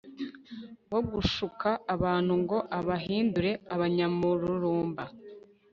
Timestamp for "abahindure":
2.79-3.51